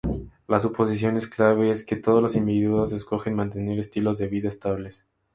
[0.47, 5.05] La suposición clave es que todos los individuos escogen mantener estilos de vida estables.